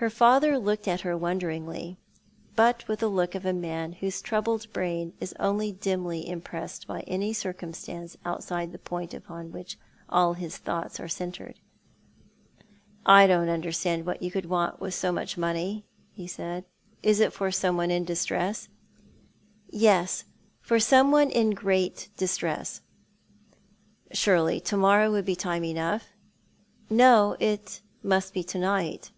Her 0.00 0.10
father 0.10 0.60
looked 0.60 0.86
at 0.86 1.00
her 1.00 1.18
wonderinglj', 1.18 1.96
but 2.54 2.86
with 2.86 3.00
the 3.00 3.08
look 3.08 3.34
of 3.34 3.44
a 3.44 3.52
man 3.52 3.94
whose 3.94 4.22
troubled 4.22 4.72
brain 4.72 5.12
is 5.18 5.34
only 5.40 5.72
dimly 5.72 6.28
impressed 6.28 6.86
by 6.86 7.00
any 7.08 7.32
circumstance 7.32 8.16
outside 8.24 8.70
the 8.70 8.78
point 8.78 9.12
upon 9.12 9.50
which 9.50 9.76
all 10.08 10.34
his 10.34 10.56
thoughts 10.56 11.00
are 11.00 11.08
centred. 11.08 11.58
"I 13.04 13.26
don't 13.26 13.48
understand 13.48 14.06
what 14.06 14.22
you 14.22 14.30
can 14.30 14.48
want 14.48 14.80
with 14.80 14.94
so 14.94 15.10
much 15.10 15.36
money," 15.36 15.84
he 16.12 16.28
said." 16.28 16.64
Is 17.02 17.18
it 17.18 17.32
for 17.32 17.50
someone 17.50 17.90
in 17.90 18.04
distress?"" 18.04 18.68
Yes, 19.68 20.26
for 20.60 20.78
some 20.78 21.10
one 21.10 21.28
in 21.30 21.50
great 21.50 22.08
distress."" 22.16 22.82
Surely 24.12 24.60
to 24.60 24.76
morrow 24.76 25.10
would 25.10 25.24
be 25.24 25.34
time 25.34 25.64
enough?"" 25.64 26.06
No, 26.88 27.30
no, 27.32 27.36
it 27.40 27.80
must 28.04 28.32
be 28.32 28.44
to 28.44 28.60
night." 28.60 29.10